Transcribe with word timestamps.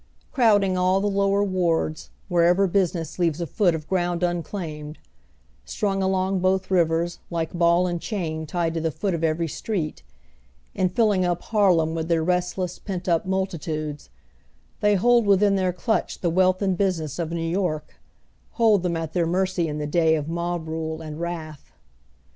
Crowding 0.31 0.75
all 0.79 0.99
the 0.99 1.05
lower 1.07 1.43
wards, 1.43 2.09
wherever 2.27 2.65
business 2.65 3.19
leaves 3.19 3.39
a 3.39 3.45
foot 3.45 3.75
of 3.75 3.87
ground 3.87 4.23
un 4.23 4.41
claimed; 4.41 4.97
strung 5.63 6.01
along 6.01 6.39
both 6.39 6.71
rivers, 6.71 7.19
like 7.29 7.53
ball 7.53 7.85
and 7.85 8.01
chain 8.01 8.47
tied 8.47 8.73
to 8.73 8.81
the 8.81 8.89
foot 8.89 9.13
of 9.13 9.23
every 9.23 9.47
street, 9.47 10.01
and 10.73 10.97
lilling 10.97 11.23
up 11.23 11.43
Harlem 11.43 11.93
with 11.93 12.07
their 12.07 12.23
restless, 12.23 12.79
pent 12.79 13.07
up 13.07 13.27
jnultitudes, 13.27 14.09
they 14.79 14.95
hold 14.95 15.27
within 15.27 15.55
their 15.55 15.71
clutch 15.71 16.21
the 16.21 16.31
wealth 16.31 16.63
and 16.63 16.79
business 16.79 17.19
of 17.19 17.31
New 17.31 17.47
York, 17.47 17.99
hold 18.53 18.81
them 18.81 18.97
at 18.97 19.13
their 19.13 19.27
mercy 19.27 19.67
in 19.67 19.77
the 19.77 19.85
day 19.85 20.15
of 20.15 20.27
mob 20.27 20.67
rule 20.67 20.99
and 21.03 21.19
wrath. 21.19 21.73